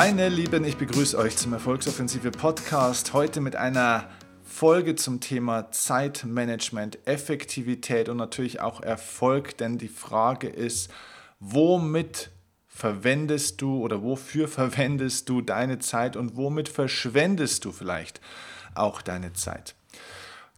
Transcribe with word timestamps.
Meine 0.00 0.28
Lieben, 0.28 0.62
ich 0.62 0.76
begrüße 0.76 1.18
euch 1.18 1.36
zum 1.36 1.52
Erfolgsoffensive 1.54 2.30
Podcast. 2.30 3.14
Heute 3.14 3.40
mit 3.40 3.56
einer 3.56 4.08
Folge 4.44 4.94
zum 4.94 5.18
Thema 5.18 5.72
Zeitmanagement, 5.72 7.04
Effektivität 7.04 8.08
und 8.08 8.16
natürlich 8.16 8.60
auch 8.60 8.80
Erfolg. 8.80 9.58
Denn 9.58 9.76
die 9.76 9.88
Frage 9.88 10.46
ist, 10.46 10.88
womit 11.40 12.30
verwendest 12.68 13.60
du 13.60 13.82
oder 13.82 14.00
wofür 14.04 14.46
verwendest 14.46 15.28
du 15.28 15.40
deine 15.40 15.80
Zeit 15.80 16.14
und 16.14 16.36
womit 16.36 16.68
verschwendest 16.68 17.64
du 17.64 17.72
vielleicht 17.72 18.20
auch 18.76 19.02
deine 19.02 19.32
Zeit? 19.32 19.74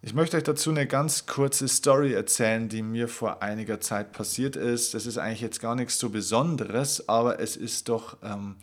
Ich 0.02 0.12
möchte 0.12 0.36
euch 0.36 0.42
dazu 0.42 0.68
eine 0.68 0.86
ganz 0.86 1.24
kurze 1.24 1.66
Story 1.66 2.12
erzählen, 2.12 2.68
die 2.68 2.82
mir 2.82 3.08
vor 3.08 3.42
einiger 3.42 3.80
Zeit 3.80 4.12
passiert 4.12 4.56
ist. 4.56 4.92
Das 4.92 5.06
ist 5.06 5.16
eigentlich 5.16 5.40
jetzt 5.40 5.62
gar 5.62 5.76
nichts 5.76 5.98
so 5.98 6.10
Besonderes, 6.10 7.08
aber 7.08 7.40
es 7.40 7.56
ist 7.56 7.88
doch 7.88 8.18
ähm, 8.22 8.56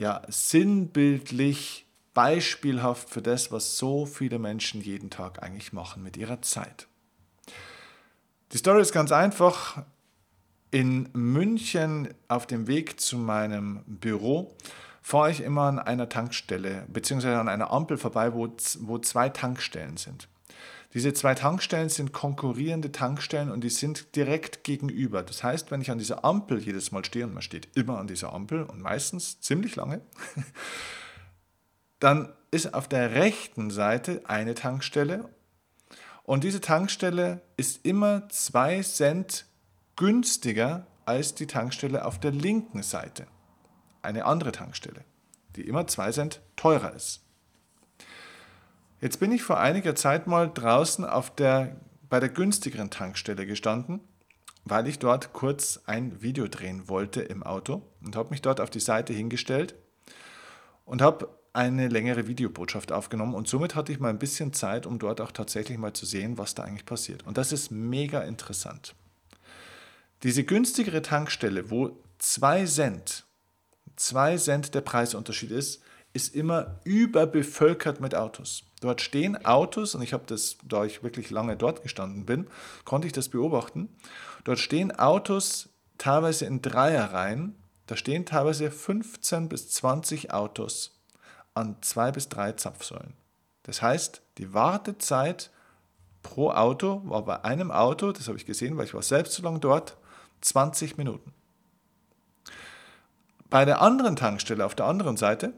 ja, 0.00 0.22
sinnbildlich 0.28 1.84
beispielhaft 2.14 3.10
für 3.10 3.20
das, 3.20 3.52
was 3.52 3.76
so 3.76 4.06
viele 4.06 4.38
Menschen 4.38 4.80
jeden 4.80 5.10
Tag 5.10 5.42
eigentlich 5.42 5.74
machen 5.74 6.02
mit 6.02 6.16
ihrer 6.16 6.40
Zeit. 6.40 6.88
Die 8.52 8.56
Story 8.56 8.80
ist 8.80 8.92
ganz 8.92 9.12
einfach. 9.12 9.82
In 10.70 11.10
München 11.12 12.08
auf 12.28 12.46
dem 12.46 12.66
Weg 12.66 12.98
zu 12.98 13.18
meinem 13.18 13.82
Büro 13.86 14.56
fahre 15.02 15.32
ich 15.32 15.42
immer 15.42 15.64
an 15.64 15.78
einer 15.78 16.08
Tankstelle 16.08 16.86
bzw. 16.88 17.34
an 17.34 17.50
einer 17.50 17.70
Ampel 17.70 17.98
vorbei, 17.98 18.32
wo, 18.32 18.48
wo 18.78 18.98
zwei 18.98 19.28
Tankstellen 19.28 19.98
sind. 19.98 20.29
Diese 20.92 21.12
zwei 21.14 21.34
Tankstellen 21.34 21.88
sind 21.88 22.12
konkurrierende 22.12 22.90
Tankstellen 22.90 23.50
und 23.50 23.62
die 23.62 23.70
sind 23.70 24.16
direkt 24.16 24.64
gegenüber. 24.64 25.22
Das 25.22 25.44
heißt, 25.44 25.70
wenn 25.70 25.80
ich 25.80 25.90
an 25.90 25.98
dieser 25.98 26.24
Ampel 26.24 26.58
jedes 26.58 26.90
Mal 26.90 27.04
stehe 27.04 27.26
und 27.26 27.34
man 27.34 27.42
steht 27.42 27.68
immer 27.76 27.98
an 27.98 28.08
dieser 28.08 28.32
Ampel 28.32 28.64
und 28.64 28.80
meistens 28.80 29.40
ziemlich 29.40 29.76
lange, 29.76 30.00
dann 32.00 32.32
ist 32.50 32.74
auf 32.74 32.88
der 32.88 33.14
rechten 33.14 33.70
Seite 33.70 34.22
eine 34.24 34.54
Tankstelle 34.54 35.28
und 36.24 36.44
diese 36.44 36.60
Tankstelle 36.60 37.42
ist 37.56 37.84
immer 37.84 38.28
zwei 38.28 38.82
Cent 38.82 39.46
günstiger 39.96 40.86
als 41.04 41.34
die 41.34 41.46
Tankstelle 41.46 42.04
auf 42.04 42.18
der 42.18 42.32
linken 42.32 42.82
Seite. 42.82 43.26
Eine 44.02 44.24
andere 44.24 44.52
Tankstelle, 44.52 45.04
die 45.56 45.62
immer 45.62 45.86
zwei 45.86 46.10
Cent 46.10 46.40
teurer 46.56 46.94
ist. 46.94 47.20
Jetzt 49.00 49.18
bin 49.18 49.32
ich 49.32 49.42
vor 49.42 49.58
einiger 49.58 49.94
Zeit 49.94 50.26
mal 50.26 50.50
draußen 50.52 51.06
auf 51.06 51.34
der, 51.34 51.80
bei 52.10 52.20
der 52.20 52.28
günstigeren 52.28 52.90
Tankstelle 52.90 53.46
gestanden, 53.46 54.00
weil 54.64 54.86
ich 54.86 54.98
dort 54.98 55.32
kurz 55.32 55.80
ein 55.86 56.20
Video 56.20 56.48
drehen 56.48 56.86
wollte 56.88 57.22
im 57.22 57.42
Auto 57.42 57.82
und 58.04 58.14
habe 58.14 58.28
mich 58.28 58.42
dort 58.42 58.60
auf 58.60 58.68
die 58.68 58.80
Seite 58.80 59.14
hingestellt 59.14 59.74
und 60.84 61.00
habe 61.00 61.34
eine 61.54 61.88
längere 61.88 62.26
Videobotschaft 62.26 62.92
aufgenommen 62.92 63.34
und 63.34 63.48
somit 63.48 63.74
hatte 63.74 63.90
ich 63.90 64.00
mal 64.00 64.10
ein 64.10 64.18
bisschen 64.18 64.52
Zeit, 64.52 64.84
um 64.84 64.98
dort 64.98 65.22
auch 65.22 65.32
tatsächlich 65.32 65.78
mal 65.78 65.94
zu 65.94 66.04
sehen, 66.04 66.36
was 66.36 66.54
da 66.54 66.64
eigentlich 66.64 66.86
passiert. 66.86 67.26
Und 67.26 67.38
das 67.38 67.52
ist 67.52 67.70
mega 67.70 68.20
interessant. 68.20 68.94
Diese 70.22 70.44
günstigere 70.44 71.00
Tankstelle, 71.00 71.70
wo 71.70 71.98
2 72.18 72.66
Cent, 72.66 73.24
2 73.96 74.36
Cent 74.36 74.74
der 74.74 74.82
Preisunterschied 74.82 75.50
ist, 75.50 75.82
ist 76.12 76.34
immer 76.34 76.80
überbevölkert 76.84 78.00
mit 78.00 78.14
Autos. 78.14 78.64
Dort 78.80 79.00
stehen 79.00 79.44
Autos, 79.44 79.94
und 79.94 80.02
ich 80.02 80.12
habe 80.12 80.24
das, 80.26 80.58
da 80.64 80.84
ich 80.84 81.02
wirklich 81.02 81.30
lange 81.30 81.56
dort 81.56 81.82
gestanden 81.82 82.26
bin, 82.26 82.46
konnte 82.84 83.06
ich 83.06 83.12
das 83.12 83.28
beobachten. 83.28 83.88
Dort 84.44 84.58
stehen 84.58 84.96
Autos 84.98 85.68
teilweise 85.98 86.46
in 86.46 86.62
Dreierreihen. 86.62 87.54
Da 87.86 87.96
stehen 87.96 88.26
teilweise 88.26 88.70
15 88.70 89.48
bis 89.48 89.70
20 89.70 90.32
Autos 90.32 90.98
an 91.54 91.76
zwei 91.82 92.10
bis 92.10 92.28
drei 92.28 92.52
Zapfsäulen. 92.52 93.14
Das 93.64 93.82
heißt, 93.82 94.22
die 94.38 94.54
Wartezeit 94.54 95.50
pro 96.22 96.50
Auto 96.50 97.02
war 97.04 97.24
bei 97.24 97.44
einem 97.44 97.70
Auto, 97.70 98.12
das 98.12 98.28
habe 98.28 98.38
ich 98.38 98.46
gesehen, 98.46 98.76
weil 98.76 98.86
ich 98.86 98.94
war 98.94 99.02
selbst 99.02 99.34
so 99.34 99.42
lange 99.42 99.58
dort, 99.58 99.96
20 100.40 100.96
Minuten. 100.96 101.32
Bei 103.48 103.64
der 103.64 103.82
anderen 103.82 104.16
Tankstelle 104.16 104.64
auf 104.64 104.74
der 104.74 104.86
anderen 104.86 105.16
Seite 105.16 105.52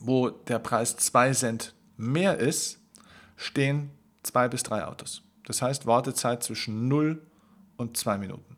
wo 0.00 0.30
der 0.30 0.58
Preis 0.58 0.96
2 0.96 1.32
Cent 1.32 1.74
mehr 1.96 2.38
ist, 2.38 2.78
stehen 3.36 3.90
zwei 4.22 4.48
bis 4.48 4.62
drei 4.62 4.84
Autos. 4.84 5.22
Das 5.44 5.62
heißt 5.62 5.86
Wartezeit 5.86 6.42
zwischen 6.42 6.88
0 6.88 7.22
und 7.76 7.96
2 7.96 8.18
Minuten. 8.18 8.56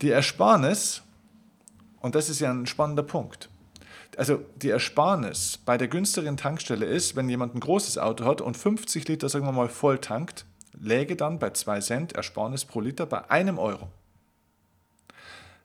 Die 0.00 0.10
Ersparnis, 0.10 1.02
und 2.00 2.14
das 2.14 2.30
ist 2.30 2.40
ja 2.40 2.50
ein 2.50 2.66
spannender 2.66 3.02
Punkt, 3.02 3.50
also 4.16 4.42
die 4.56 4.70
Ersparnis 4.70 5.58
bei 5.64 5.78
der 5.78 5.88
günstigeren 5.88 6.36
Tankstelle 6.36 6.86
ist, 6.86 7.16
wenn 7.16 7.28
jemand 7.28 7.54
ein 7.54 7.60
großes 7.60 7.98
Auto 7.98 8.24
hat 8.24 8.40
und 8.40 8.56
50 8.56 9.06
Liter, 9.08 9.28
sagen 9.28 9.44
wir 9.44 9.52
mal, 9.52 9.68
voll 9.68 9.98
tankt, 9.98 10.46
läge 10.72 11.16
dann 11.16 11.38
bei 11.38 11.50
2 11.50 11.80
Cent 11.80 12.12
Ersparnis 12.14 12.64
pro 12.64 12.80
Liter 12.80 13.06
bei 13.06 13.30
einem 13.30 13.58
Euro. 13.58 13.88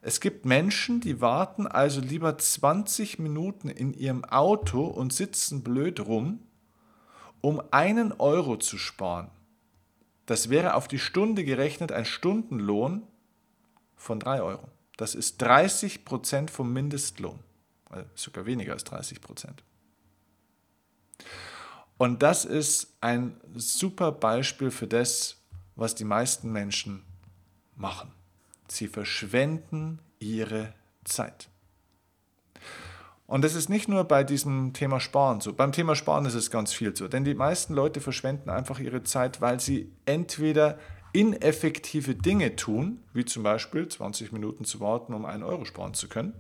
Es 0.05 0.19
gibt 0.19 0.45
Menschen, 0.45 1.01
die 1.01 1.19
warten 1.19 1.66
also 1.66 1.99
lieber 1.99 2.38
20 2.38 3.17
Minuten 3.17 3.69
in 3.69 3.91
ihrem 3.91 4.23
Auto 4.23 4.85
und 4.85 5.11
sitzen 5.11 5.63
blöd 5.63 5.99
rum, 5.99 6.43
um 7.41 7.59
einen 7.71 8.11
Euro 8.11 8.57
zu 8.57 8.77
sparen. 8.77 9.31
Das 10.27 10.51
wäre 10.51 10.75
auf 10.75 10.88
die 10.88 10.99
Stunde 10.99 11.44
gerechnet 11.44 11.91
ein 11.91 12.05
Stundenlohn 12.05 13.01
von 13.95 14.19
3 14.19 14.44
Euro. 14.44 14.69
Das 14.95 15.15
ist 15.15 15.41
30 15.41 16.05
Prozent 16.05 16.51
vom 16.51 16.71
Mindestlohn. 16.71 17.39
Also 17.89 18.07
sogar 18.13 18.45
weniger 18.45 18.73
als 18.73 18.83
30 18.83 19.21
Prozent. 19.21 19.63
Und 21.97 22.21
das 22.21 22.45
ist 22.45 22.95
ein 23.01 23.41
super 23.55 24.11
Beispiel 24.11 24.69
für 24.69 24.85
das, 24.85 25.38
was 25.75 25.95
die 25.95 26.05
meisten 26.05 26.51
Menschen 26.51 27.01
machen. 27.75 28.11
Sie 28.67 28.87
verschwenden 28.87 29.99
ihre 30.19 30.73
Zeit. 31.03 31.49
Und 33.27 33.43
das 33.43 33.55
ist 33.55 33.69
nicht 33.69 33.87
nur 33.87 34.03
bei 34.03 34.23
diesem 34.23 34.73
Thema 34.73 34.99
Sparen 34.99 35.41
so. 35.41 35.53
Beim 35.53 35.71
Thema 35.71 35.95
Sparen 35.95 36.25
ist 36.25 36.35
es 36.35 36.51
ganz 36.51 36.73
viel 36.73 36.95
so. 36.95 37.07
Denn 37.07 37.25
die 37.25 37.33
meisten 37.33 37.73
Leute 37.73 37.99
verschwenden 37.99 38.49
einfach 38.49 38.79
ihre 38.79 39.03
Zeit, 39.03 39.41
weil 39.41 39.59
sie 39.59 39.91
entweder 40.05 40.77
ineffektive 41.11 42.13
Dinge 42.13 42.55
tun, 42.55 42.99
wie 43.13 43.25
zum 43.25 43.41
Beispiel 43.41 43.87
20 43.87 44.31
Minuten 44.31 44.65
zu 44.65 44.79
warten, 44.79 45.13
um 45.13 45.25
einen 45.25 45.43
Euro 45.43 45.65
sparen 45.65 45.93
zu 45.93 46.07
können, 46.07 46.33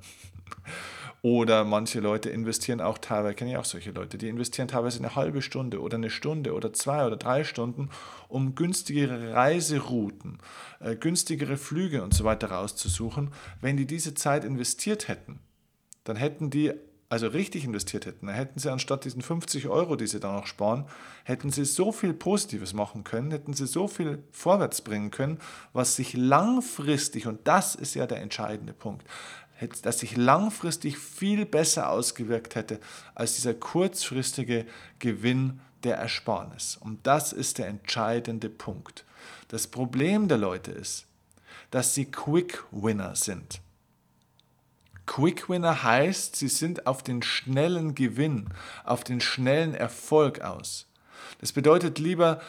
oder 1.25 1.63
manche 1.63 2.01
Leute 2.01 2.29
investieren 2.29 2.81
auch 2.81 2.99
teilweise, 2.99 3.33
kenne 3.33 3.49
ich 3.49 3.57
auch 3.57 3.65
solche 3.65 3.89
Leute, 3.89 4.19
die 4.19 4.29
investieren 4.29 4.67
teilweise 4.67 4.99
eine 4.99 5.15
halbe 5.15 5.41
Stunde 5.41 5.81
oder 5.81 5.97
eine 5.97 6.11
Stunde 6.11 6.53
oder 6.53 6.71
zwei 6.71 7.03
oder 7.03 7.17
drei 7.17 7.43
Stunden, 7.43 7.89
um 8.27 8.53
günstigere 8.53 9.33
Reiserouten, 9.33 10.37
äh, 10.81 10.95
günstigere 10.95 11.57
Flüge 11.57 12.03
und 12.03 12.13
so 12.13 12.25
weiter 12.25 12.51
rauszusuchen. 12.51 13.31
Wenn 13.59 13.75
die 13.75 13.87
diese 13.87 14.13
Zeit 14.13 14.43
investiert 14.43 15.07
hätten, 15.07 15.39
dann 16.03 16.15
hätten 16.15 16.51
die 16.51 16.73
also 17.09 17.27
richtig 17.27 17.65
investiert 17.65 18.05
hätten, 18.05 18.27
dann 18.27 18.35
hätten 18.35 18.59
sie 18.59 18.71
anstatt 18.71 19.05
diesen 19.05 19.21
50 19.21 19.67
Euro, 19.67 19.95
die 19.95 20.07
sie 20.07 20.19
da 20.19 20.31
noch 20.31 20.47
sparen, 20.47 20.85
hätten 21.23 21.51
sie 21.51 21.65
so 21.65 21.91
viel 21.91 22.13
Positives 22.13 22.73
machen 22.73 23.03
können, 23.03 23.31
hätten 23.31 23.53
sie 23.53 23.67
so 23.67 23.87
viel 23.87 24.23
vorwärts 24.31 24.81
bringen 24.81 25.11
können, 25.11 25.39
was 25.71 25.95
sich 25.95 26.13
langfristig, 26.13 27.27
und 27.27 27.47
das 27.47 27.75
ist 27.75 27.95
ja 27.95 28.07
der 28.07 28.21
entscheidende 28.21 28.73
Punkt, 28.73 29.05
das 29.81 29.99
sich 29.99 30.17
langfristig 30.17 30.97
viel 30.97 31.45
besser 31.45 31.89
ausgewirkt 31.89 32.55
hätte 32.55 32.79
als 33.13 33.35
dieser 33.35 33.53
kurzfristige 33.53 34.65
Gewinn 34.99 35.61
der 35.83 35.97
Ersparnis. 35.97 36.77
Und 36.79 37.05
das 37.07 37.31
ist 37.31 37.57
der 37.57 37.67
entscheidende 37.67 38.49
Punkt. 38.49 39.05
Das 39.47 39.67
Problem 39.67 40.27
der 40.27 40.37
Leute 40.37 40.71
ist, 40.71 41.05
dass 41.71 41.93
sie 41.93 42.05
Quick 42.05 42.63
Winner 42.71 43.15
sind. 43.15 43.61
Quick 45.05 45.49
Winner 45.49 45.83
heißt, 45.83 46.35
sie 46.35 46.47
sind 46.47 46.87
auf 46.87 47.03
den 47.03 47.21
schnellen 47.21 47.93
Gewinn, 47.95 48.49
auf 48.83 49.03
den 49.03 49.21
schnellen 49.21 49.75
Erfolg 49.75 50.41
aus. 50.41 50.87
Das 51.39 51.51
bedeutet 51.51 51.99
lieber 51.99 52.41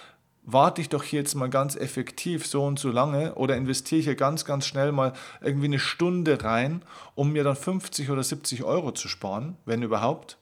warte 0.47 0.81
ich 0.81 0.89
doch 0.89 1.03
hier 1.03 1.21
jetzt 1.21 1.35
mal 1.35 1.51
ganz 1.51 1.75
effektiv 1.75 2.47
so 2.47 2.65
und 2.65 2.79
so 2.79 2.91
lange 2.91 3.35
oder 3.35 3.57
investiere 3.57 3.99
ich 3.99 4.07
hier 4.07 4.15
ganz, 4.15 4.45
ganz 4.45 4.65
schnell 4.65 4.93
mal 4.93 5.13
irgendwie 5.43 5.67
eine 5.67 5.81
Stunde 5.81 6.43
rein, 6.43 6.83
um 7.17 7.33
mir 7.33 7.43
dann 7.43 7.57
50 7.57 8.11
oder 8.11 8.23
70 8.23 8.63
Euro 8.63 8.93
zu 8.93 9.09
sparen, 9.09 9.57
wenn 9.65 9.83
überhaupt, 9.83 10.39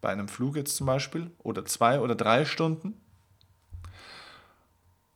bei 0.00 0.10
einem 0.10 0.28
Flug 0.28 0.56
jetzt 0.56 0.76
zum 0.76 0.86
Beispiel, 0.86 1.30
oder 1.42 1.64
zwei 1.64 1.98
oder 2.00 2.14
drei 2.14 2.44
Stunden, 2.44 2.94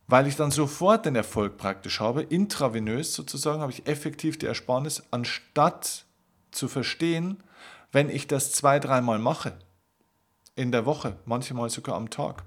weil 0.09 0.27
ich 0.27 0.35
dann 0.35 0.51
sofort 0.51 1.07
den 1.07 1.15
Erfolg 1.15 1.57
praktisch 1.57 2.01
habe, 2.01 2.23
intravenös 2.23 3.15
sozusagen, 3.15 3.61
habe 3.61 3.73
ich 3.73 3.87
effektiv 3.87 4.39
die 4.39 4.47
Ersparnis, 4.47 5.05
anstatt 5.13 6.07
zu 6.51 6.67
verstehen, 6.67 7.43
wenn 7.93 8.11
ich 8.11 8.27
das 8.27 8.51
zwei, 8.51 8.81
dreimal 8.81 9.21
mache, 9.21 9.57
in 10.57 10.73
der 10.73 10.87
Woche, 10.87 11.17
manchmal 11.25 11.71
sogar 11.71 11.95
am 11.95 12.11
Tag 12.11 12.43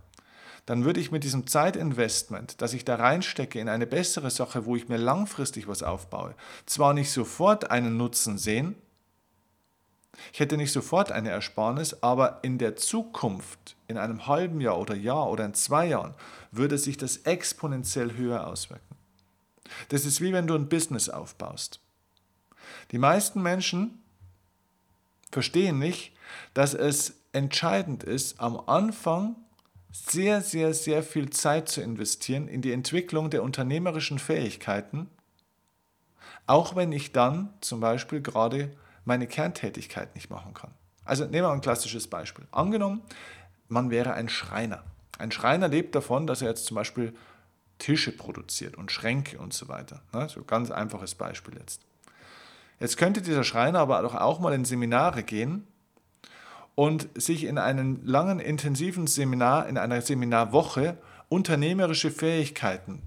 dann 0.66 0.86
würde 0.86 1.00
ich 1.00 1.12
mit 1.12 1.24
diesem 1.24 1.48
Zeitinvestment, 1.48 2.62
das 2.62 2.74
ich 2.74 2.86
da 2.86 2.96
reinstecke 2.96 3.60
in 3.60 3.69
eine 3.69 3.88
bessere 3.88 4.30
Sache, 4.30 4.66
wo 4.66 4.75
ich 4.75 4.90
mir 4.90 4.98
langfristig 4.98 5.68
was 5.68 5.84
aufbaue, 5.84 6.36
zwar 6.66 6.94
nicht 6.94 7.12
sofort 7.12 7.72
einen 7.72 7.98
Nutzen 7.98 8.38
sehen, 8.38 8.75
Ich 10.34 10.40
hätte 10.40 10.58
nicht 10.58 10.72
sofort 10.72 11.12
eine 11.12 11.30
Ersparnis, 11.30 11.98
aber 12.02 12.40
in 12.44 12.58
der 12.58 12.75
Zukunft, 12.75 13.75
in 13.88 13.98
einem 13.98 14.28
halben 14.28 14.62
Jahr 14.62 14.78
oder 14.78 14.96
Jahr 14.96 15.30
oder 15.30 15.46
in 15.46 15.54
zwei 15.54 15.88
Jahren, 15.88 16.13
würde 16.52 16.78
sich 16.78 16.98
das 16.98 17.18
exponentiell 17.18 18.16
höher 18.18 18.46
auswirken. 18.48 18.96
Das 19.90 20.06
ist 20.06 20.22
wie 20.22 20.34
wenn 20.34 20.48
du 20.48 20.56
ein 20.56 20.69
Business 20.69 21.10
aufbaust. 21.10 21.80
Die 22.92 22.98
meisten 22.98 23.42
Menschen 23.42 24.04
verstehen 25.31 25.80
nicht, 25.80 26.14
dass 26.54 26.74
es 26.74 27.14
entscheidend 27.31 28.04
ist, 28.04 28.40
am 28.40 28.60
Anfang 28.68 29.36
sehr, 29.92 30.42
sehr, 30.42 30.74
sehr 30.74 31.04
viel 31.04 31.30
Zeit 31.30 31.70
zu 31.70 31.82
investieren 31.82 32.48
in 32.48 32.62
die 32.62 32.72
Entwicklung 32.72 33.30
der 33.30 33.44
unternehmerischen 33.44 34.20
Fähigkeiten, 34.20 35.10
auch 36.48 36.76
wenn 36.76 36.92
ich 36.92 37.12
dann 37.12 37.54
zum 37.62 37.80
Beispiel 37.80 38.22
gerade 38.22 38.72
meine 39.06 39.28
Kerntätigkeit 39.28 40.16
nicht 40.16 40.30
machen 40.30 40.54
kann. 40.54 40.72
Also 41.04 41.26
nehmen 41.26 41.48
wir 41.48 41.52
ein 41.52 41.62
klassisches 41.62 42.08
Beispiel. 42.08 42.46
Angenommen, 42.52 43.02
man 43.68 43.90
wäre 43.90 44.14
ein 44.14 44.30
Schreiner. 44.30 44.84
Ein 45.18 45.32
Schreiner 45.32 45.68
lebt 45.68 45.96
davon, 45.96 46.28
dass 46.28 46.42
er 46.42 46.50
jetzt 46.50 46.66
zum 46.66 46.76
Beispiel 46.76 47.14
Tische 47.80 48.12
produziert 48.12 48.78
und 48.78 48.92
Schränke 48.92 49.40
und 49.40 49.54
so 49.54 49.68
weiter. 49.68 50.02
Ne? 50.14 50.30
So 50.30 50.44
ganz 50.44 50.72
einfaches 50.72 51.16
Beispiel 51.16 51.56
jetzt. 51.58 51.82
Jetzt 52.80 52.98
könnte 52.98 53.22
dieser 53.22 53.44
Schreiner 53.44 53.80
aber 53.80 54.02
doch 54.02 54.16
auch 54.16 54.40
mal 54.40 54.54
in 54.54 54.66
Seminare 54.66 55.24
gehen 55.24 55.68
und 56.75 57.09
sich 57.15 57.44
in 57.44 57.57
einem 57.57 58.00
langen, 58.03 58.39
intensiven 58.39 59.07
Seminar, 59.07 59.68
in 59.68 59.77
einer 59.77 60.01
Seminarwoche 60.01 60.97
unternehmerische 61.29 62.12
Fähigkeiten 62.12 63.01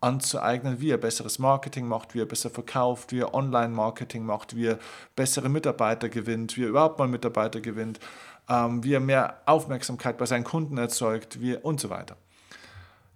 anzueignen, 0.00 0.80
wie 0.80 0.90
er 0.90 0.98
besseres 0.98 1.38
Marketing 1.38 1.86
macht, 1.86 2.14
wie 2.14 2.20
er 2.20 2.26
besser 2.26 2.50
verkauft, 2.50 3.12
wie 3.12 3.20
er 3.20 3.34
Online-Marketing 3.34 4.24
macht, 4.24 4.56
wie 4.56 4.68
er 4.68 4.78
bessere 5.14 5.48
Mitarbeiter 5.48 6.08
gewinnt, 6.08 6.56
wie 6.56 6.64
er 6.64 6.68
überhaupt 6.68 6.98
mal 6.98 7.08
Mitarbeiter 7.08 7.60
gewinnt, 7.60 8.00
ähm, 8.48 8.82
wie 8.82 8.94
er 8.94 9.00
mehr 9.00 9.40
Aufmerksamkeit 9.46 10.16
bei 10.16 10.26
seinen 10.26 10.44
Kunden 10.44 10.78
erzeugt 10.78 11.40
wie, 11.40 11.56
und 11.56 11.80
so 11.80 11.90
weiter. 11.90 12.16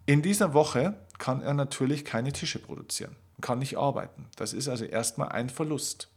In 0.06 0.20
dieser 0.20 0.52
Woche 0.52 0.94
kann 1.18 1.42
er 1.42 1.54
natürlich 1.54 2.04
keine 2.04 2.32
Tische 2.32 2.58
produzieren, 2.58 3.16
kann 3.40 3.58
nicht 3.58 3.78
arbeiten. 3.78 4.26
Das 4.36 4.52
ist 4.52 4.68
also 4.68 4.84
erstmal 4.84 5.30
ein 5.30 5.48
Verlust. 5.48 6.08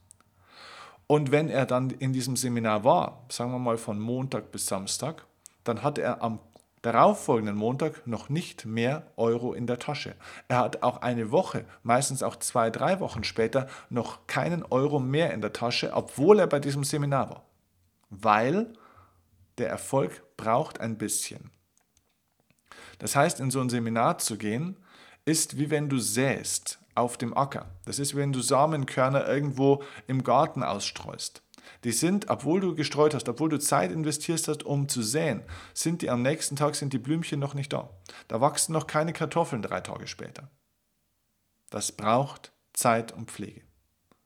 Und 1.08 1.32
wenn 1.32 1.50
er 1.50 1.66
dann 1.66 1.90
in 1.90 2.12
diesem 2.12 2.36
Seminar 2.36 2.84
war, 2.84 3.26
sagen 3.30 3.52
wir 3.52 3.60
mal 3.60 3.78
von 3.78 4.00
Montag 4.00 4.52
bis 4.52 4.66
Samstag, 4.68 5.26
dann 5.64 5.82
hat 5.82 5.98
er 5.98 6.22
am 6.22 6.40
darauffolgenden 6.82 7.56
Montag 7.56 8.06
noch 8.06 8.30
nicht 8.30 8.66
mehr 8.66 9.12
Euro 9.16 9.54
in 9.54 9.68
der 9.68 9.80
Tasche. 9.80 10.16
Er 10.48 10.60
hat 10.60 10.84
auch 10.84 11.02
eine 11.02 11.32
Woche, 11.32 11.66
meistens 11.84 12.24
auch 12.24 12.36
zwei, 12.36 12.70
drei 12.70 13.00
Wochen 13.00 13.24
später, 13.24 13.68
noch 13.90 14.28
keinen 14.28 14.64
Euro 14.64 15.00
mehr 15.00 15.34
in 15.34 15.42
der 15.42 15.54
Tasche, 15.54 15.94
obwohl 15.94 16.40
er 16.40 16.48
bei 16.48 16.60
diesem 16.60 16.84
Seminar 16.84 17.30
war. 17.30 17.44
Weil 18.10 18.74
der 19.58 19.70
Erfolg 19.70 20.24
braucht 20.38 20.80
ein 20.80 20.98
bisschen. 20.98 21.52
Das 23.00 23.16
heißt, 23.16 23.40
in 23.40 23.52
so 23.52 23.60
ein 23.60 23.70
Seminar 23.70 24.18
zu 24.20 24.38
gehen, 24.38 24.78
ist 25.26 25.58
wie 25.58 25.70
wenn 25.70 25.90
du 25.90 26.00
säst 26.00 26.80
auf 26.98 27.18
dem 27.18 27.38
Acker. 27.38 27.68
Das 27.86 28.00
ist, 28.00 28.16
wenn 28.16 28.34
du 28.34 28.42
Samenkörner 28.42 29.28
irgendwo 29.28 29.84
im 30.08 30.24
Garten 30.24 30.64
ausstreust. 30.64 31.44
Die 31.84 31.92
sind, 31.92 32.30
obwohl 32.30 32.60
du 32.60 32.76
gestreut 32.76 33.14
hast, 33.14 33.30
obwohl 33.30 33.50
du 33.50 33.60
Zeit 33.60 33.92
investiert 33.92 34.48
hast, 34.48 34.64
um 34.64 34.90
zu 34.90 35.04
säen, 35.04 35.44
sind 35.74 36.02
die 36.02 36.10
am 36.10 36.22
nächsten 36.22 36.56
Tag 36.56 36.76
sind 36.76 36.94
die 36.94 36.98
Blümchen 36.98 37.40
noch 37.40 37.54
nicht 37.54 37.72
da. 37.72 37.90
Da 38.28 38.42
wachsen 38.42 38.74
noch 38.74 38.88
keine 38.88 39.14
Kartoffeln 39.14 39.62
drei 39.62 39.82
Tage 39.82 40.08
später. 40.08 40.50
Das 41.70 41.92
braucht 41.92 42.52
Zeit 42.74 43.12
und 43.12 43.30
Pflege. 43.30 43.62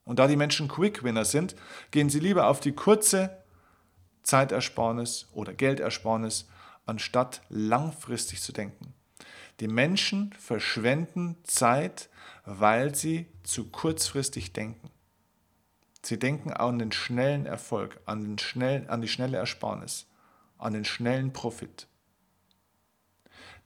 Und 0.04 0.20
da 0.20 0.28
die 0.28 0.36
Menschen 0.36 0.68
Quick-Winner 0.68 1.26
sind, 1.26 1.56
gehen 1.92 2.10
sie 2.10 2.20
lieber 2.20 2.48
auf 2.48 2.60
die 2.60 2.74
kurze 2.74 3.44
Zeitersparnis 4.24 5.28
oder 5.34 5.54
Geldersparnis, 5.54 6.48
anstatt 6.86 7.42
langfristig 7.50 8.42
zu 8.42 8.52
denken. 8.52 8.94
Die 9.60 9.68
Menschen 9.68 10.34
verschwenden 10.40 11.38
Zeit, 11.44 12.10
weil 12.46 12.96
sie 12.96 13.28
zu 13.44 13.70
kurzfristig 13.70 14.54
denken. 14.54 14.90
Sie 16.04 16.18
denken 16.18 16.52
an 16.52 16.80
den 16.80 16.92
schnellen 16.92 17.46
Erfolg, 17.46 18.00
an, 18.06 18.24
den 18.24 18.38
schnell, 18.40 18.86
an 18.90 19.02
die 19.02 19.08
schnelle 19.08 19.38
Ersparnis, 19.38 20.08
an 20.58 20.74
den 20.74 20.86
schnellen 20.86 21.32
Profit. 21.32 21.88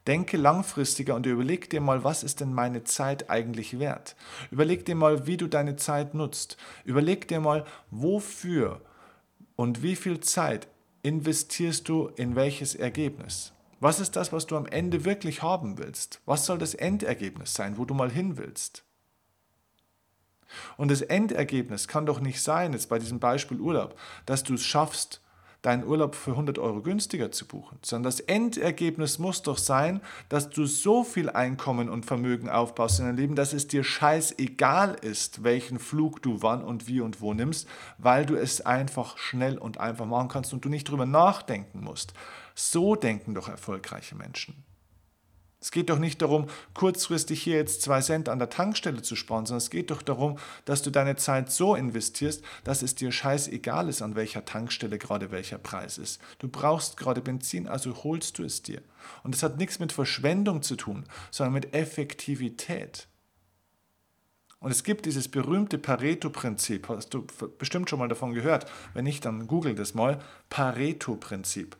Denke 0.06 0.36
langfristiger 0.36 1.14
und 1.14 1.26
überleg 1.26 1.68
dir 1.68 1.80
mal, 1.80 2.04
was 2.04 2.22
ist 2.22 2.40
denn 2.40 2.52
meine 2.52 2.84
Zeit 2.84 3.28
eigentlich 3.28 3.80
wert? 3.80 4.14
Überleg 4.50 4.84
dir 4.84 4.94
mal, 4.94 5.26
wie 5.26 5.36
du 5.36 5.48
deine 5.48 5.76
Zeit 5.76 6.14
nutzt. 6.14 6.56
Überleg 6.84 7.26
dir 7.26 7.40
mal, 7.40 7.64
wofür 7.90 8.82
und 9.56 9.82
wie 9.82 9.96
viel 9.96 10.20
Zeit 10.20 10.68
investierst 11.02 11.88
du 11.88 12.08
in 12.16 12.36
welches 12.36 12.74
Ergebnis? 12.74 13.52
Was 13.80 14.00
ist 14.00 14.16
das, 14.16 14.32
was 14.32 14.46
du 14.46 14.56
am 14.56 14.66
Ende 14.66 15.04
wirklich 15.04 15.42
haben 15.42 15.78
willst? 15.78 16.20
Was 16.24 16.46
soll 16.46 16.58
das 16.58 16.74
Endergebnis 16.74 17.54
sein, 17.54 17.76
wo 17.76 17.84
du 17.84 17.94
mal 17.94 18.10
hin 18.10 18.38
willst? 18.38 18.84
Und 20.76 20.90
das 20.90 21.02
Endergebnis 21.02 21.88
kann 21.88 22.06
doch 22.06 22.20
nicht 22.20 22.40
sein, 22.42 22.72
jetzt 22.72 22.88
bei 22.88 22.98
diesem 22.98 23.20
Beispiel 23.20 23.60
Urlaub, 23.60 23.98
dass 24.24 24.44
du 24.44 24.54
es 24.54 24.64
schaffst, 24.64 25.20
deinen 25.66 25.84
Urlaub 25.84 26.14
für 26.14 26.30
100 26.30 26.60
Euro 26.60 26.80
günstiger 26.80 27.32
zu 27.32 27.44
buchen, 27.44 27.78
sondern 27.82 28.04
das 28.04 28.20
Endergebnis 28.20 29.18
muss 29.18 29.42
doch 29.42 29.58
sein, 29.58 30.00
dass 30.28 30.48
du 30.48 30.64
so 30.64 31.02
viel 31.02 31.28
Einkommen 31.28 31.88
und 31.88 32.06
Vermögen 32.06 32.48
aufbaust 32.48 33.00
in 33.00 33.06
deinem 33.06 33.16
Leben, 33.16 33.34
dass 33.34 33.52
es 33.52 33.66
dir 33.66 33.82
scheißegal 33.82 34.94
ist, 35.02 35.42
welchen 35.42 35.80
Flug 35.80 36.22
du 36.22 36.40
wann 36.40 36.62
und 36.62 36.86
wie 36.86 37.00
und 37.00 37.20
wo 37.20 37.34
nimmst, 37.34 37.66
weil 37.98 38.24
du 38.24 38.36
es 38.36 38.60
einfach 38.60 39.18
schnell 39.18 39.58
und 39.58 39.80
einfach 39.80 40.06
machen 40.06 40.28
kannst 40.28 40.52
und 40.52 40.64
du 40.64 40.68
nicht 40.68 40.88
drüber 40.88 41.04
nachdenken 41.04 41.82
musst. 41.82 42.14
So 42.54 42.94
denken 42.94 43.34
doch 43.34 43.48
erfolgreiche 43.48 44.14
Menschen. 44.14 44.62
Es 45.66 45.72
geht 45.72 45.90
doch 45.90 45.98
nicht 45.98 46.22
darum, 46.22 46.46
kurzfristig 46.74 47.42
hier 47.42 47.56
jetzt 47.56 47.82
zwei 47.82 48.00
Cent 48.00 48.28
an 48.28 48.38
der 48.38 48.50
Tankstelle 48.50 49.02
zu 49.02 49.16
sparen, 49.16 49.46
sondern 49.46 49.58
es 49.58 49.70
geht 49.70 49.90
doch 49.90 50.00
darum, 50.00 50.38
dass 50.64 50.82
du 50.82 50.90
deine 50.90 51.16
Zeit 51.16 51.50
so 51.50 51.74
investierst, 51.74 52.44
dass 52.62 52.82
es 52.82 52.94
dir 52.94 53.10
scheißegal 53.10 53.88
ist, 53.88 54.00
an 54.00 54.14
welcher 54.14 54.44
Tankstelle 54.44 54.96
gerade 54.96 55.32
welcher 55.32 55.58
Preis 55.58 55.98
ist. 55.98 56.20
Du 56.38 56.46
brauchst 56.46 56.96
gerade 56.96 57.20
Benzin, 57.20 57.66
also 57.66 58.04
holst 58.04 58.38
du 58.38 58.44
es 58.44 58.62
dir. 58.62 58.80
Und 59.24 59.34
das 59.34 59.42
hat 59.42 59.58
nichts 59.58 59.80
mit 59.80 59.90
Verschwendung 59.90 60.62
zu 60.62 60.76
tun, 60.76 61.02
sondern 61.32 61.54
mit 61.54 61.74
Effektivität. 61.74 63.08
Und 64.60 64.70
es 64.70 64.84
gibt 64.84 65.04
dieses 65.04 65.26
berühmte 65.26 65.78
Pareto-Prinzip, 65.78 66.88
hast 66.88 67.12
du 67.12 67.26
bestimmt 67.58 67.90
schon 67.90 67.98
mal 67.98 68.06
davon 68.06 68.34
gehört. 68.34 68.70
Wenn 68.94 69.02
nicht, 69.02 69.24
dann 69.24 69.48
google 69.48 69.74
das 69.74 69.94
mal. 69.94 70.20
Pareto-Prinzip. 70.48 71.76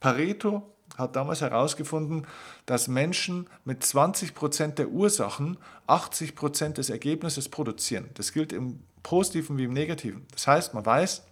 Pareto 0.00 0.75
hat 0.96 1.16
damals 1.16 1.40
herausgefunden, 1.40 2.26
dass 2.64 2.88
Menschen 2.88 3.48
mit 3.64 3.82
20% 3.82 4.74
der 4.74 4.88
Ursachen 4.88 5.58
80% 5.88 6.74
des 6.74 6.90
Ergebnisses 6.90 7.48
produzieren. 7.48 8.10
Das 8.14 8.32
gilt 8.32 8.52
im 8.52 8.80
Positiven 9.02 9.58
wie 9.58 9.64
im 9.64 9.72
Negativen. 9.72 10.26
Das 10.32 10.46
heißt, 10.46 10.74
man 10.74 10.84
weiß 10.84 11.22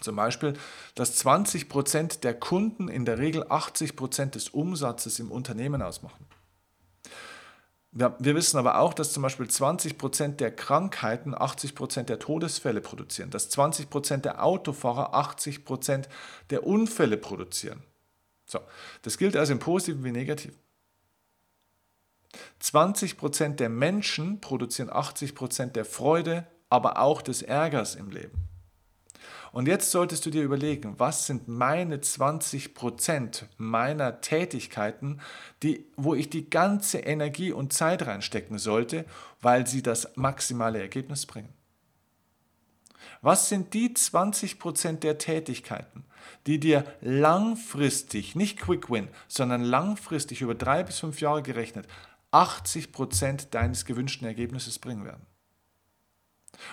zum 0.00 0.16
Beispiel, 0.16 0.54
dass 0.94 1.24
20% 1.24 2.20
der 2.20 2.34
Kunden 2.34 2.88
in 2.88 3.04
der 3.04 3.18
Regel 3.18 3.44
80% 3.44 4.30
des 4.30 4.48
Umsatzes 4.48 5.18
im 5.18 5.30
Unternehmen 5.30 5.82
ausmachen. 5.82 6.26
Wir, 7.92 8.36
wissen 8.36 8.56
aber 8.56 8.78
auch, 8.78 8.94
dass 8.94 9.12
zum 9.12 9.24
Beispiel 9.24 9.46
20% 9.46 10.36
der 10.36 10.54
Krankheiten 10.54 11.34
80% 11.34 12.04
der 12.04 12.20
Todesfälle 12.20 12.80
produzieren, 12.80 13.30
dass 13.30 13.50
20% 13.50 14.18
der 14.18 14.44
Autofahrer 14.44 15.12
80% 15.14 16.04
der 16.50 16.64
Unfälle 16.64 17.16
produzieren. 17.16 17.82
So, 18.50 18.60
das 19.02 19.16
gilt 19.16 19.36
also 19.36 19.52
im 19.52 19.60
Positiven 19.60 20.04
wie 20.04 20.10
Negativen. 20.10 20.58
20% 22.60 23.56
der 23.56 23.68
Menschen 23.68 24.40
produzieren 24.40 24.90
80% 24.90 25.66
der 25.66 25.84
Freude, 25.84 26.46
aber 26.68 26.98
auch 26.98 27.22
des 27.22 27.42
Ärgers 27.42 27.94
im 27.94 28.10
Leben. 28.10 28.48
Und 29.52 29.66
jetzt 29.66 29.90
solltest 29.90 30.24
du 30.26 30.30
dir 30.30 30.44
überlegen, 30.44 30.94
was 30.98 31.26
sind 31.26 31.48
meine 31.48 31.96
20% 31.96 33.44
meiner 33.56 34.20
Tätigkeiten, 34.20 35.20
die, 35.62 35.86
wo 35.96 36.14
ich 36.14 36.30
die 36.30 36.48
ganze 36.48 36.98
Energie 36.98 37.50
und 37.52 37.72
Zeit 37.72 38.06
reinstecken 38.06 38.58
sollte, 38.58 39.04
weil 39.40 39.66
sie 39.66 39.82
das 39.82 40.16
maximale 40.16 40.80
Ergebnis 40.80 41.26
bringen. 41.26 41.52
Was 43.22 43.48
sind 43.48 43.74
die 43.74 43.90
20% 43.90 45.00
der 45.00 45.18
Tätigkeiten, 45.18 46.04
die 46.46 46.58
dir 46.58 46.84
langfristig, 47.00 48.34
nicht 48.34 48.58
Quick 48.58 48.90
Win, 48.90 49.08
sondern 49.28 49.62
langfristig 49.62 50.40
über 50.40 50.54
drei 50.54 50.82
bis 50.82 51.00
fünf 51.00 51.20
Jahre 51.20 51.42
gerechnet 51.42 51.86
80% 52.32 53.50
deines 53.50 53.84
gewünschten 53.84 54.26
Ergebnisses 54.26 54.78
bringen 54.78 55.04
werden? 55.04 55.26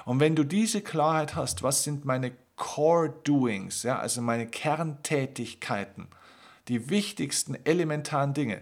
Und 0.06 0.20
wenn 0.20 0.36
du 0.36 0.44
diese 0.44 0.82
Klarheit 0.82 1.36
hast, 1.36 1.64
was 1.64 1.84
sind 1.84 2.06
meine 2.06 2.32
Core 2.56 3.14
Doings, 3.24 3.84
ja, 3.84 4.00
also 4.00 4.22
meine 4.22 4.48
Kerntätigkeiten, 4.48 6.08
die 6.68 6.90
wichtigsten 6.90 7.56
elementaren 7.66 8.34
Dinge, 8.34 8.62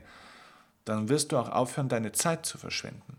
dann 0.83 1.09
wirst 1.09 1.31
du 1.31 1.37
auch 1.37 1.49
aufhören, 1.49 1.89
deine 1.89 2.11
Zeit 2.11 2.45
zu 2.45 2.57
verschwenden. 2.57 3.17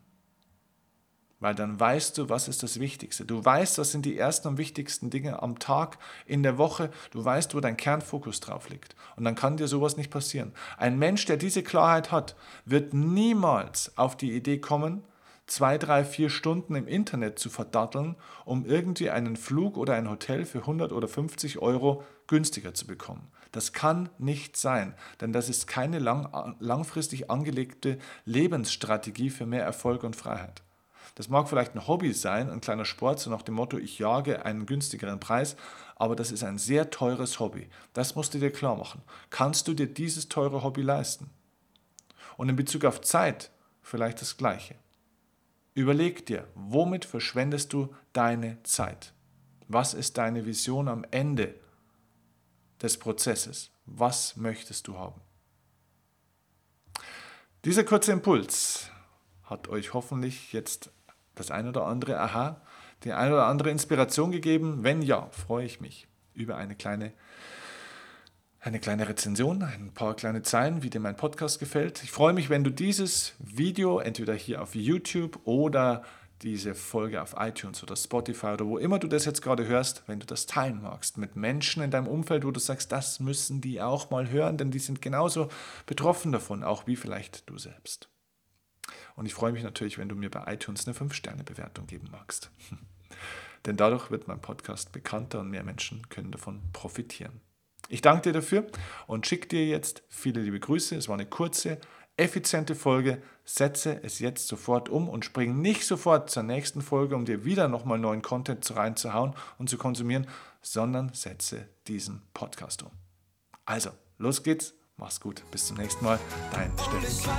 Weil 1.38 1.54
dann 1.54 1.78
weißt 1.78 2.16
du, 2.16 2.28
was 2.30 2.48
ist 2.48 2.62
das 2.62 2.80
Wichtigste. 2.80 3.24
Du 3.26 3.44
weißt, 3.44 3.78
was 3.78 3.92
sind 3.92 4.06
die 4.06 4.16
ersten 4.16 4.48
und 4.48 4.58
wichtigsten 4.58 5.10
Dinge 5.10 5.42
am 5.42 5.58
Tag, 5.58 5.98
in 6.24 6.42
der 6.42 6.56
Woche. 6.56 6.90
Du 7.10 7.22
weißt, 7.22 7.54
wo 7.54 7.60
dein 7.60 7.76
Kernfokus 7.76 8.40
drauf 8.40 8.70
liegt. 8.70 8.96
Und 9.16 9.24
dann 9.24 9.34
kann 9.34 9.58
dir 9.58 9.68
sowas 9.68 9.96
nicht 9.96 10.10
passieren. 10.10 10.52
Ein 10.78 10.98
Mensch, 10.98 11.26
der 11.26 11.36
diese 11.36 11.62
Klarheit 11.62 12.10
hat, 12.10 12.36
wird 12.64 12.94
niemals 12.94 13.92
auf 13.98 14.16
die 14.16 14.32
Idee 14.32 14.58
kommen, 14.58 15.04
zwei, 15.46 15.78
drei, 15.78 16.04
vier 16.04 16.30
Stunden 16.30 16.74
im 16.74 16.88
Internet 16.88 17.38
zu 17.38 17.50
verdatteln, 17.50 18.16
um 18.44 18.64
irgendwie 18.64 19.10
einen 19.10 19.36
Flug 19.36 19.76
oder 19.76 19.94
ein 19.94 20.10
Hotel 20.10 20.44
für 20.44 20.60
100 20.60 20.92
oder 20.92 21.06
50 21.06 21.58
Euro 21.58 22.02
günstiger 22.26 22.74
zu 22.74 22.86
bekommen. 22.86 23.28
Das 23.52 23.72
kann 23.72 24.08
nicht 24.18 24.56
sein, 24.56 24.94
denn 25.20 25.32
das 25.32 25.48
ist 25.48 25.66
keine 25.66 25.98
lang, 25.98 26.56
langfristig 26.58 27.30
angelegte 27.30 27.98
Lebensstrategie 28.24 29.30
für 29.30 29.46
mehr 29.46 29.62
Erfolg 29.62 30.02
und 30.02 30.16
Freiheit. 30.16 30.62
Das 31.14 31.28
mag 31.28 31.48
vielleicht 31.48 31.74
ein 31.74 31.86
Hobby 31.86 32.12
sein, 32.12 32.50
ein 32.50 32.60
kleiner 32.60 32.84
Sport, 32.84 33.20
so 33.20 33.30
nach 33.30 33.42
dem 33.42 33.54
Motto, 33.54 33.78
ich 33.78 33.98
jage 33.98 34.44
einen 34.44 34.66
günstigeren 34.66 35.20
Preis, 35.20 35.56
aber 35.94 36.16
das 36.16 36.32
ist 36.32 36.42
ein 36.42 36.58
sehr 36.58 36.90
teures 36.90 37.40
Hobby. 37.40 37.68
Das 37.92 38.14
musst 38.16 38.34
du 38.34 38.38
dir 38.38 38.50
klar 38.50 38.76
machen. 38.76 39.02
Kannst 39.30 39.68
du 39.68 39.74
dir 39.74 39.86
dieses 39.86 40.28
teure 40.28 40.62
Hobby 40.62 40.82
leisten? 40.82 41.30
Und 42.36 42.48
in 42.48 42.56
Bezug 42.56 42.84
auf 42.84 43.00
Zeit 43.00 43.50
vielleicht 43.80 44.20
das 44.20 44.36
Gleiche. 44.36 44.74
Überleg 45.74 46.26
dir, 46.26 46.48
womit 46.54 47.04
verschwendest 47.04 47.72
du 47.72 47.94
deine 48.12 48.62
Zeit? 48.62 49.12
Was 49.68 49.94
ist 49.94 50.18
deine 50.18 50.46
Vision 50.46 50.88
am 50.88 51.04
Ende 51.10 51.54
des 52.82 52.98
Prozesses? 52.98 53.70
Was 53.84 54.36
möchtest 54.36 54.86
du 54.88 54.98
haben? 54.98 55.20
Dieser 57.64 57.84
kurze 57.84 58.12
Impuls 58.12 58.90
hat 59.42 59.68
euch 59.68 59.92
hoffentlich 59.92 60.52
jetzt 60.52 60.90
das 61.36 61.52
ein 61.52 61.68
oder 61.68 61.86
andere 61.86 62.18
Aha, 62.18 62.60
die 63.04 63.12
ein 63.12 63.32
oder 63.32 63.46
andere 63.46 63.70
Inspiration 63.70 64.32
gegeben? 64.32 64.78
Wenn 64.82 65.02
ja, 65.02 65.28
freue 65.30 65.64
ich 65.64 65.80
mich 65.80 66.08
über 66.34 66.56
eine 66.56 66.74
kleine, 66.74 67.12
eine 68.60 68.80
kleine 68.80 69.08
Rezension, 69.08 69.62
ein 69.62 69.92
paar 69.94 70.14
kleine 70.16 70.42
Zeilen, 70.42 70.82
wie 70.82 70.90
dir 70.90 71.00
mein 71.00 71.16
Podcast 71.16 71.60
gefällt. 71.60 72.02
Ich 72.02 72.10
freue 72.10 72.32
mich, 72.32 72.50
wenn 72.50 72.64
du 72.64 72.70
dieses 72.70 73.34
Video 73.38 74.00
entweder 74.00 74.34
hier 74.34 74.62
auf 74.62 74.74
YouTube 74.74 75.38
oder 75.44 76.02
diese 76.42 76.74
Folge 76.74 77.22
auf 77.22 77.34
iTunes 77.38 77.82
oder 77.82 77.96
Spotify 77.96 78.48
oder 78.48 78.66
wo 78.66 78.76
immer 78.76 78.98
du 78.98 79.08
das 79.08 79.24
jetzt 79.24 79.40
gerade 79.40 79.66
hörst, 79.66 80.02
wenn 80.06 80.20
du 80.20 80.26
das 80.26 80.46
teilen 80.46 80.82
magst 80.82 81.16
mit 81.16 81.36
Menschen 81.36 81.82
in 81.82 81.90
deinem 81.90 82.08
Umfeld, 82.08 82.44
wo 82.44 82.50
du 82.50 82.60
sagst, 82.60 82.92
das 82.92 83.20
müssen 83.20 83.60
die 83.60 83.80
auch 83.80 84.10
mal 84.10 84.28
hören, 84.30 84.58
denn 84.58 84.70
die 84.70 84.78
sind 84.78 85.00
genauso 85.00 85.48
betroffen 85.86 86.32
davon, 86.32 86.62
auch 86.62 86.86
wie 86.86 86.96
vielleicht 86.96 87.48
du 87.48 87.56
selbst. 87.56 88.10
Und 89.14 89.26
ich 89.26 89.34
freue 89.34 89.52
mich 89.52 89.62
natürlich, 89.62 89.98
wenn 89.98 90.08
du 90.08 90.14
mir 90.14 90.30
bei 90.30 90.52
iTunes 90.52 90.86
eine 90.86 90.96
5-Sterne-Bewertung 90.96 91.86
geben 91.86 92.08
magst. 92.10 92.50
Denn 93.66 93.76
dadurch 93.76 94.10
wird 94.10 94.28
mein 94.28 94.40
Podcast 94.40 94.92
bekannter 94.92 95.40
und 95.40 95.50
mehr 95.50 95.64
Menschen 95.64 96.08
können 96.08 96.30
davon 96.30 96.62
profitieren. 96.72 97.40
Ich 97.88 98.00
danke 98.00 98.22
dir 98.22 98.32
dafür 98.32 98.66
und 99.06 99.26
schicke 99.26 99.48
dir 99.48 99.66
jetzt 99.66 100.02
viele 100.08 100.40
liebe 100.40 100.60
Grüße. 100.60 100.96
Es 100.96 101.08
war 101.08 101.14
eine 101.14 101.26
kurze, 101.26 101.78
effiziente 102.16 102.74
Folge. 102.74 103.22
Setze 103.44 104.02
es 104.02 104.18
jetzt 104.18 104.48
sofort 104.48 104.88
um 104.88 105.08
und 105.08 105.24
spring 105.24 105.60
nicht 105.60 105.84
sofort 105.84 106.30
zur 106.30 106.42
nächsten 106.42 106.82
Folge, 106.82 107.14
um 107.14 107.24
dir 107.24 107.44
wieder 107.44 107.68
nochmal 107.68 107.98
neuen 107.98 108.22
Content 108.22 108.74
reinzuhauen 108.74 109.34
und 109.58 109.70
zu 109.70 109.78
konsumieren, 109.78 110.26
sondern 110.62 111.12
setze 111.12 111.68
diesen 111.86 112.22
Podcast 112.34 112.82
um. 112.82 112.90
Also, 113.64 113.90
los 114.18 114.42
geht's 114.42 114.74
Mach's 114.98 115.20
gut, 115.20 115.42
bis 115.50 115.66
zum 115.66 115.76
nächsten 115.76 116.02
Mal. 116.02 116.18
Dein 116.52 116.72
Steffen. 116.78 117.30